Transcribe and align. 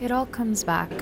It 0.00 0.12
all 0.12 0.26
comes 0.26 0.62
back. 0.62 0.92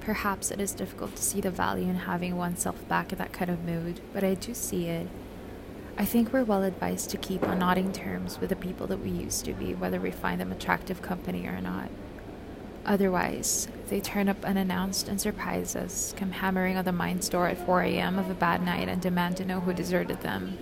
Perhaps 0.00 0.50
it 0.50 0.60
is 0.60 0.74
difficult 0.74 1.16
to 1.16 1.22
see 1.22 1.40
the 1.40 1.50
value 1.50 1.88
in 1.88 1.94
having 1.94 2.36
oneself 2.36 2.86
back 2.86 3.10
in 3.10 3.16
that 3.18 3.32
kind 3.32 3.50
of 3.50 3.64
mood, 3.64 4.02
but 4.12 4.22
I 4.22 4.34
do 4.34 4.52
see 4.52 4.88
it. 4.88 5.08
I 5.96 6.04
think 6.04 6.32
we're 6.32 6.44
well 6.44 6.62
advised 6.62 7.08
to 7.10 7.16
keep 7.16 7.44
on 7.44 7.60
nodding 7.60 7.92
terms 7.92 8.38
with 8.38 8.50
the 8.50 8.56
people 8.56 8.86
that 8.88 8.98
we 8.98 9.08
used 9.08 9.46
to 9.46 9.54
be, 9.54 9.72
whether 9.74 9.98
we 9.98 10.10
find 10.10 10.38
them 10.38 10.52
attractive 10.52 11.00
company 11.00 11.46
or 11.46 11.62
not. 11.62 11.88
Otherwise, 12.84 13.68
they 13.88 14.00
turn 14.00 14.28
up 14.28 14.44
unannounced 14.44 15.08
and 15.08 15.18
surprise 15.18 15.74
us, 15.74 16.12
come 16.18 16.32
hammering 16.32 16.76
on 16.76 16.84
the 16.84 16.92
mine's 16.92 17.30
door 17.30 17.46
at 17.46 17.64
4 17.64 17.80
a.m. 17.82 18.18
of 18.18 18.28
a 18.28 18.34
bad 18.34 18.62
night 18.62 18.86
and 18.86 19.00
demand 19.00 19.38
to 19.38 19.46
know 19.46 19.60
who 19.60 19.72
deserted 19.72 20.20
them, 20.20 20.58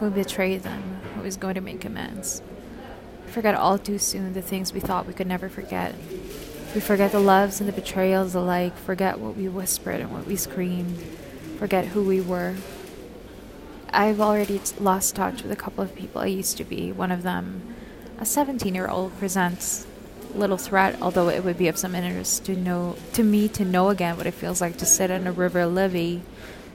who 0.00 0.10
betrayed 0.10 0.64
them, 0.64 1.00
who 1.14 1.22
is 1.22 1.36
going 1.36 1.54
to 1.54 1.60
make 1.60 1.84
amends. 1.84 2.42
Forget 3.26 3.54
all 3.54 3.78
too 3.78 3.98
soon 3.98 4.32
the 4.32 4.42
things 4.42 4.72
we 4.72 4.80
thought 4.80 5.06
we 5.06 5.12
could 5.12 5.28
never 5.28 5.48
forget. 5.48 5.94
We 6.72 6.80
forget 6.80 7.10
the 7.10 7.18
loves 7.18 7.58
and 7.58 7.68
the 7.68 7.72
betrayals 7.72 8.32
alike, 8.36 8.76
forget 8.76 9.18
what 9.18 9.36
we 9.36 9.48
whispered 9.48 10.00
and 10.00 10.12
what 10.12 10.24
we 10.24 10.36
screamed, 10.36 11.02
forget 11.58 11.86
who 11.86 12.04
we 12.04 12.20
were. 12.20 12.54
I've 13.92 14.20
already 14.20 14.60
lost 14.78 15.16
touch 15.16 15.42
with 15.42 15.50
a 15.50 15.56
couple 15.56 15.82
of 15.82 15.96
people 15.96 16.20
I 16.20 16.26
used 16.26 16.56
to 16.58 16.64
be. 16.64 16.92
One 16.92 17.10
of 17.10 17.24
them, 17.24 17.74
a 18.20 18.24
17 18.24 18.72
year 18.72 18.86
old, 18.86 19.18
presents 19.18 19.84
little 20.32 20.56
threat, 20.56 20.96
although 21.02 21.28
it 21.28 21.42
would 21.42 21.58
be 21.58 21.66
of 21.66 21.76
some 21.76 21.96
interest 21.96 22.44
to 22.44 22.54
know 22.54 22.94
to 23.14 23.24
me 23.24 23.48
to 23.48 23.64
know 23.64 23.88
again 23.88 24.16
what 24.16 24.28
it 24.28 24.34
feels 24.34 24.60
like 24.60 24.76
to 24.76 24.86
sit 24.86 25.10
in 25.10 25.26
a 25.26 25.32
river 25.32 25.66
levee, 25.66 26.22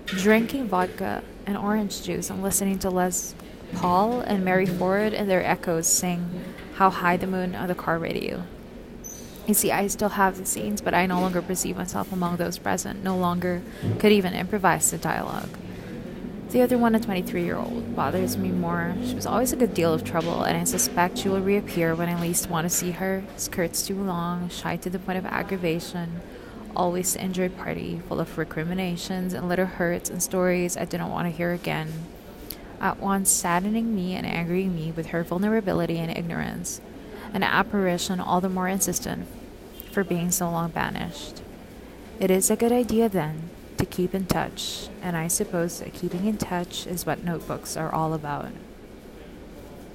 drinking 0.07 0.67
vodka 0.67 1.23
and 1.45 1.57
orange 1.57 2.03
juice 2.03 2.29
and 2.29 2.43
listening 2.43 2.79
to 2.79 2.89
Les 2.89 3.33
Paul 3.75 4.19
and 4.19 4.43
Mary 4.43 4.65
Ford 4.65 5.13
and 5.13 5.29
their 5.29 5.43
echoes 5.45 5.87
sing 5.87 6.43
How 6.75 6.89
High 6.89 7.15
the 7.15 7.27
Moon 7.27 7.55
on 7.55 7.69
the 7.69 7.75
car 7.75 7.97
radio. 7.97 8.43
You 9.47 9.53
see, 9.53 9.71
I 9.71 9.85
still 9.87 10.09
have 10.09 10.37
the 10.37 10.45
scenes, 10.45 10.81
but 10.81 10.95
I 10.95 11.05
no 11.05 11.21
longer 11.21 11.41
perceive 11.41 11.77
myself 11.77 12.11
among 12.11 12.37
those 12.37 12.57
present, 12.57 13.03
no 13.03 13.15
longer 13.15 13.61
could 13.99 14.11
even 14.11 14.33
improvise 14.33 14.89
the 14.89 14.97
dialogue. 14.97 15.49
The 16.49 16.61
other 16.61 16.77
one, 16.77 16.95
a 16.95 16.99
23 16.99 17.43
year 17.43 17.57
old, 17.57 17.95
bothers 17.95 18.37
me 18.37 18.49
more. 18.49 18.95
She 19.05 19.13
was 19.13 19.25
always 19.25 19.51
a 19.51 19.55
good 19.55 19.73
deal 19.73 19.93
of 19.93 20.03
trouble, 20.03 20.43
and 20.43 20.57
I 20.57 20.63
suspect 20.63 21.19
she 21.19 21.29
will 21.29 21.41
reappear 21.41 21.93
when 21.93 22.09
I 22.09 22.19
least 22.19 22.49
want 22.49 22.65
to 22.65 22.75
see 22.75 22.91
her. 22.91 23.23
Skirts 23.35 23.85
too 23.85 24.01
long, 24.01 24.49
shy 24.49 24.77
to 24.77 24.89
the 24.89 24.99
point 24.99 25.19
of 25.19 25.25
aggravation, 25.25 26.21
always 26.75 27.13
the 27.13 27.21
injury 27.21 27.49
party, 27.49 28.01
full 28.07 28.19
of 28.19 28.37
recriminations 28.37 29.33
and 29.33 29.47
little 29.47 29.65
hurts 29.65 30.09
and 30.09 30.23
stories 30.23 30.75
I 30.75 30.85
didn't 30.85 31.11
want 31.11 31.27
to 31.27 31.35
hear 31.35 31.53
again. 31.53 31.91
At 32.81 32.99
once 32.99 33.29
saddening 33.29 33.95
me 33.95 34.15
and 34.15 34.25
angering 34.25 34.75
me 34.75 34.91
with 34.91 35.07
her 35.07 35.23
vulnerability 35.23 35.97
and 35.97 36.15
ignorance, 36.15 36.81
an 37.33 37.43
apparition 37.43 38.19
all 38.19 38.41
the 38.41 38.49
more 38.49 38.67
insistent 38.67 39.27
for 39.91 40.03
being 40.03 40.31
so 40.31 40.49
long 40.49 40.71
banished. 40.71 41.41
It 42.19 42.31
is 42.31 42.49
a 42.49 42.55
good 42.55 42.71
idea, 42.71 43.09
then, 43.09 43.49
to 43.77 43.85
keep 43.85 44.15
in 44.15 44.25
touch, 44.25 44.89
and 45.01 45.17
I 45.17 45.27
suppose 45.27 45.79
that 45.79 45.93
keeping 45.93 46.25
in 46.25 46.37
touch 46.37 46.87
is 46.87 47.05
what 47.05 47.23
notebooks 47.23 47.75
are 47.75 47.93
all 47.93 48.13
about. 48.13 48.51